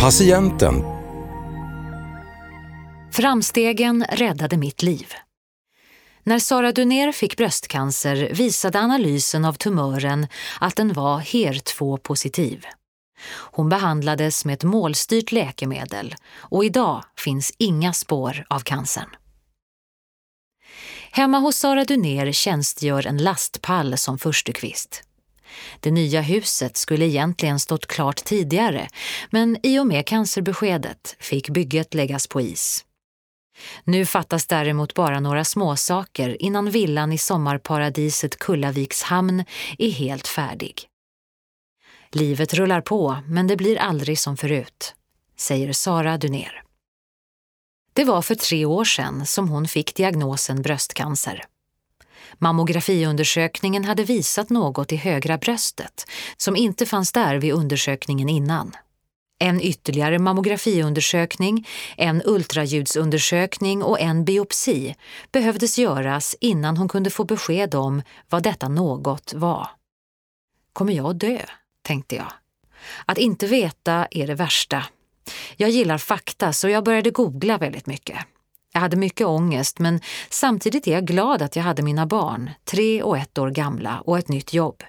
[0.00, 0.82] Patienten.
[3.12, 5.12] Framstegen räddade mitt liv.
[6.22, 10.26] När Sara Dunér fick bröstcancer visade analysen av tumören
[10.60, 12.64] att den var HER2-positiv.
[13.30, 19.08] Hon behandlades med ett målstyrt läkemedel och idag finns inga spår av cancern.
[21.10, 25.07] Hemma hos Sara Dunér tjänstgör en lastpall som förstukvist.
[25.80, 28.88] Det nya huset skulle egentligen stått klart tidigare
[29.30, 32.84] men i och med cancerbeskedet fick bygget läggas på is.
[33.84, 39.44] Nu fattas däremot bara några småsaker innan villan i sommarparadiset Kullaviks hamn
[39.78, 40.74] är helt färdig.
[42.12, 44.94] Livet rullar på, men det blir aldrig som förut,
[45.36, 46.62] säger Sara Dunér.
[47.92, 51.44] Det var för tre år sedan som hon fick diagnosen bröstcancer.
[52.38, 56.04] Mammografiundersökningen hade visat något i högra bröstet
[56.36, 58.72] som inte fanns där vid undersökningen innan.
[59.38, 64.94] En ytterligare mammografiundersökning, en ultraljudsundersökning och en biopsi
[65.32, 69.68] behövdes göras innan hon kunde få besked om vad detta något var.
[70.72, 71.38] Kommer jag dö?
[71.82, 72.32] tänkte jag.
[73.06, 74.84] Att inte veta är det värsta.
[75.56, 78.18] Jag gillar fakta så jag började googla väldigt mycket.
[78.78, 83.02] Jag hade mycket ångest men samtidigt är jag glad att jag hade mina barn, tre
[83.02, 84.82] och ett år gamla, och ett nytt jobb.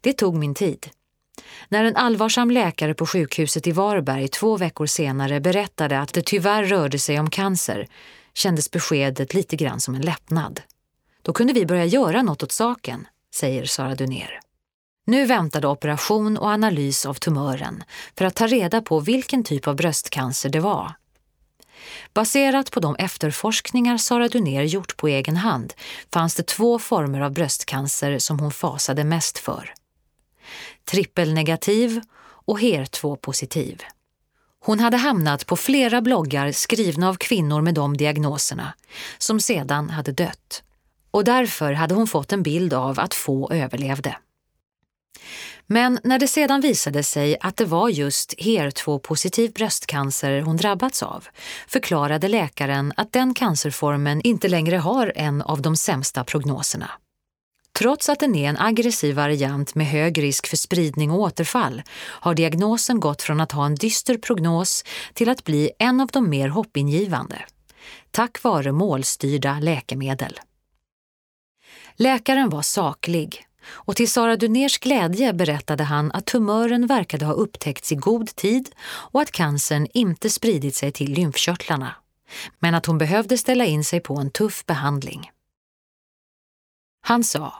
[0.00, 0.86] Det tog min tid.
[1.68, 6.64] När en allvarsam läkare på sjukhuset i Varberg två veckor senare berättade att det tyvärr
[6.64, 7.88] rörde sig om cancer
[8.34, 10.60] kändes beskedet lite grann som en lättnad.
[11.22, 14.40] Då kunde vi börja göra något åt saken, säger Sara Dunér.
[15.04, 17.84] Nu väntade operation och analys av tumören
[18.18, 20.92] för att ta reda på vilken typ av bröstcancer det var.
[22.14, 25.74] Baserat på de efterforskningar Sara Dunér gjort på egen hand
[26.12, 29.74] fanns det två former av bröstcancer som hon fasade mest för.
[30.84, 33.82] Trippelnegativ och HER2-positiv.
[34.60, 38.74] Hon hade hamnat på flera bloggar skrivna av kvinnor med de diagnoserna,
[39.18, 40.62] som sedan hade dött.
[41.10, 44.16] Och därför hade hon fått en bild av att få överlevde.
[45.66, 51.28] Men när det sedan visade sig att det var just HER2-positiv bröstcancer hon drabbats av
[51.68, 56.90] förklarade läkaren att den cancerformen inte längre har en av de sämsta prognoserna.
[57.78, 62.34] Trots att den är en aggressiv variant med hög risk för spridning och återfall har
[62.34, 64.84] diagnosen gått från att ha en dyster prognos
[65.14, 67.44] till att bli en av de mer hoppingivande.
[68.10, 70.40] Tack vare målstyrda läkemedel.
[71.96, 77.92] Läkaren var saklig och till Sara Duners glädje berättade han att tumören verkade ha upptäckts
[77.92, 81.94] i god tid och att cancern inte spridit sig till lymfkörtlarna.
[82.58, 85.30] Men att hon behövde ställa in sig på en tuff behandling.
[87.00, 87.54] Han sa,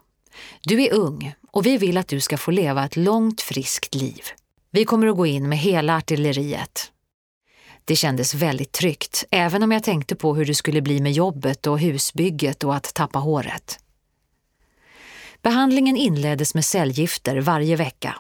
[0.63, 4.23] du är ung och vi vill att du ska få leva ett långt friskt liv.
[4.71, 6.93] Vi kommer att gå in med hela artilleriet.
[7.85, 11.67] Det kändes väldigt tryggt, även om jag tänkte på hur det skulle bli med jobbet
[11.67, 13.79] och husbygget och att tappa håret.
[15.47, 18.15] Behandlingen inleddes med cellgifter varje vecka.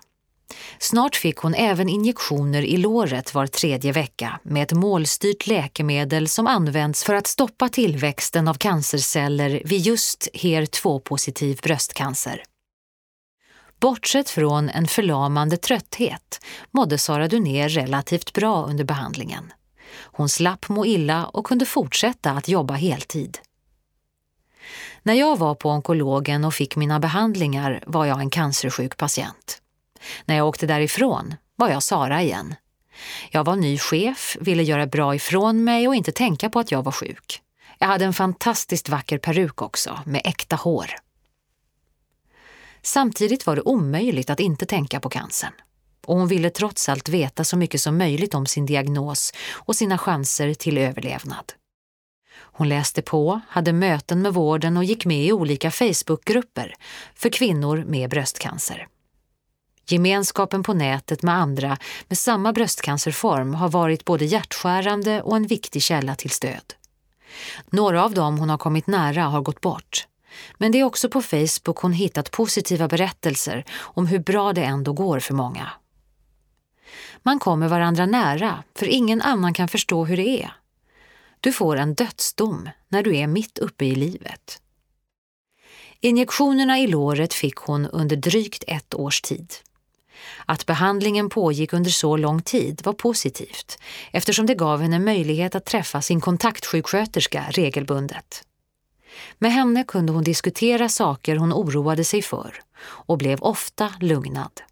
[0.79, 6.47] Snart fick hon även injektioner i låret var tredje vecka med ett målstyrt läkemedel som
[6.47, 12.43] används för att stoppa tillväxten av cancerceller vid just HER2-positiv bröstcancer.
[13.81, 19.53] Bortsett från en förlamande trötthet mådde Sara Dunér relativt bra under behandlingen.
[19.93, 23.39] Hon slapp må illa och kunde fortsätta att jobba heltid.
[25.03, 29.63] När jag var på onkologen och fick mina behandlingar var jag en cancersjuk patient.
[30.25, 32.55] När jag åkte därifrån var jag Sara igen.
[33.31, 36.83] Jag var ny chef, ville göra bra ifrån mig och inte tänka på att jag
[36.83, 37.43] var sjuk.
[37.79, 40.91] Jag hade en fantastiskt vacker peruk också, med äkta hår.
[42.83, 45.53] Samtidigt var det omöjligt att inte tänka på cancern.
[46.07, 49.99] Och hon ville trots allt veta så mycket som möjligt om sin diagnos och sina
[49.99, 51.53] chanser till överlevnad.
[52.39, 56.75] Hon läste på, hade möten med vården och gick med i olika Facebookgrupper
[57.15, 58.89] för kvinnor med bröstcancer.
[59.89, 61.77] Gemenskapen på nätet med andra
[62.09, 66.75] med samma bröstcancerform har varit både hjärtskärande och en viktig källa till stöd.
[67.71, 70.07] Några av dem hon har kommit nära har gått bort.
[70.59, 74.93] Men det är också på Facebook hon hittat positiva berättelser om hur bra det ändå
[74.93, 75.71] går för många.
[77.23, 80.53] Man kommer varandra nära, för ingen annan kan förstå hur det är.
[81.47, 84.61] Du får en dödsdom när du är mitt uppe i livet.
[86.01, 89.55] Injektionerna i låret fick hon under drygt ett års tid.
[90.47, 93.79] Att behandlingen pågick under så lång tid var positivt
[94.13, 98.45] eftersom det gav henne möjlighet att träffa sin kontaktsjuksköterska regelbundet.
[99.39, 104.63] Med henne kunde hon diskutera saker hon oroade sig för och blev ofta lugnad.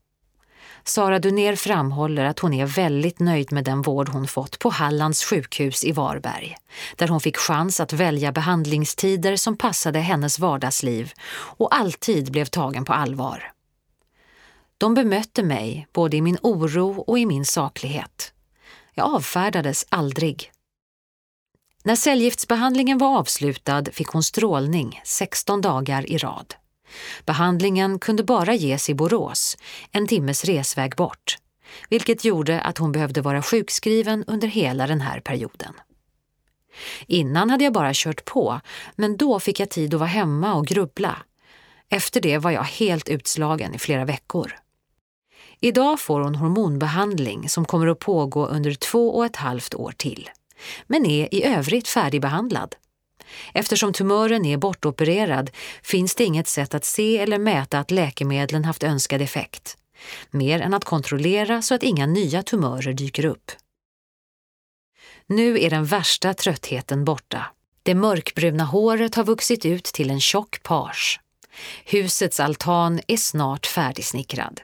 [0.86, 5.24] Sara Dunér framhåller att hon är väldigt nöjd med den vård hon fått på Hallands
[5.24, 6.56] sjukhus i Varberg,
[6.96, 12.84] där hon fick chans att välja behandlingstider som passade hennes vardagsliv och alltid blev tagen
[12.84, 13.52] på allvar.
[14.78, 18.32] De bemötte mig både i min oro och i min saklighet.
[18.94, 20.50] Jag avfärdades aldrig.
[21.84, 26.54] När cellgiftsbehandlingen var avslutad fick hon strålning 16 dagar i rad.
[27.26, 29.56] Behandlingen kunde bara ges i Borås,
[29.92, 31.36] en timmes resväg bort,
[31.88, 35.74] vilket gjorde att hon behövde vara sjukskriven under hela den här perioden.
[37.06, 38.60] Innan hade jag bara kört på,
[38.96, 41.16] men då fick jag tid att vara hemma och grubbla.
[41.88, 44.52] Efter det var jag helt utslagen i flera veckor.
[45.60, 50.30] Idag får hon hormonbehandling som kommer att pågå under två och ett halvt år till,
[50.86, 52.76] men är i övrigt färdigbehandlad.
[53.54, 55.50] Eftersom tumören är bortopererad
[55.82, 59.76] finns det inget sätt att se eller mäta att läkemedlen haft önskad effekt,
[60.30, 63.52] mer än att kontrollera så att inga nya tumörer dyker upp.
[65.26, 67.46] Nu är den värsta tröttheten borta.
[67.82, 71.20] Det mörkbruna håret har vuxit ut till en tjock page.
[71.84, 74.60] Husets altan är snart färdigsnickrad.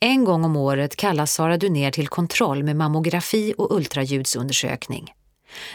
[0.00, 5.12] En gång om året kallas Sara Dunér till kontroll med mammografi och ultraljudsundersökning.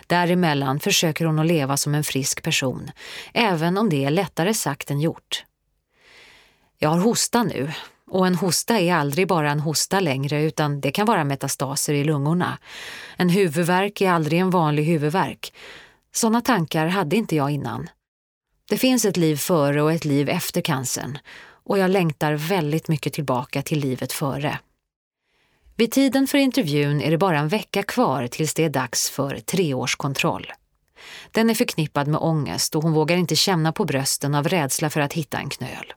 [0.08, 2.92] Däremellan försöker hon att leva som en frisk person,
[3.34, 5.46] även om det är lättare sagt än gjort.
[6.78, 7.72] Jag har hosta nu,
[8.08, 12.04] och en hosta är aldrig bara en hosta längre utan det kan vara metastaser i
[12.04, 12.58] lungorna.
[13.18, 15.54] En huvudvärk är aldrig en vanlig huvudvärk.
[16.12, 17.90] Sådana tankar hade inte jag innan.
[18.70, 21.18] Det finns ett liv före och ett liv efter cancern
[21.66, 24.60] och jag längtar väldigt mycket tillbaka till livet före.
[25.76, 29.40] Vid tiden för intervjun är det bara en vecka kvar tills det är dags för
[29.40, 30.52] treårskontroll.
[31.32, 35.02] Den är förknippad med ångest och hon vågar inte känna på brösten av rädsla för
[35.02, 35.94] att hitta en knöl.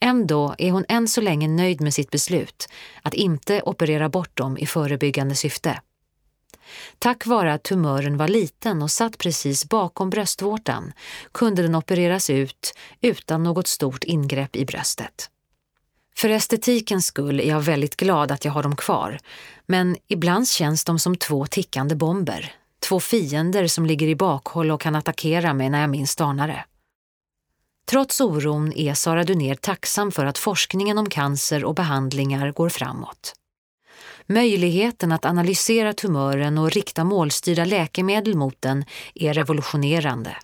[0.00, 2.68] Ändå är hon än så länge nöjd med sitt beslut
[3.02, 5.80] att inte operera bort dem i förebyggande syfte.
[6.98, 10.92] Tack vare att tumören var liten och satt precis bakom bröstvårtan
[11.32, 15.28] kunde den opereras ut utan något stort ingrepp i bröstet.
[16.22, 19.18] För estetikens skull är jag väldigt glad att jag har dem kvar,
[19.66, 22.54] men ibland känns de som två tickande bomber.
[22.88, 26.64] Två fiender som ligger i bakhåll och kan attackera mig när jag minst anar det.
[27.90, 33.34] Trots oron är Sara Dunér tacksam för att forskningen om cancer och behandlingar går framåt.
[34.26, 38.84] Möjligheten att analysera tumören och rikta målstyrda läkemedel mot den
[39.14, 40.36] är revolutionerande.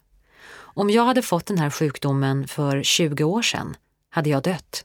[0.56, 3.76] Om jag hade fått den här sjukdomen för 20 år sedan
[4.10, 4.84] hade jag dött.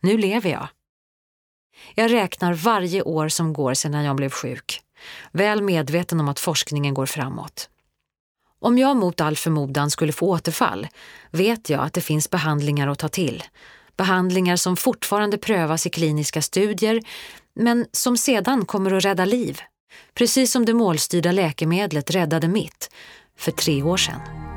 [0.00, 0.68] Nu lever jag.
[1.94, 4.80] Jag räknar varje år som går sedan jag blev sjuk,
[5.32, 7.68] väl medveten om att forskningen går framåt.
[8.58, 10.88] Om jag mot all förmodan skulle få återfall
[11.30, 13.42] vet jag att det finns behandlingar att ta till.
[13.96, 17.02] Behandlingar som fortfarande prövas i kliniska studier
[17.54, 19.60] men som sedan kommer att rädda liv.
[20.14, 22.90] Precis som det målstyrda läkemedlet räddade mitt
[23.36, 24.49] för tre år sedan.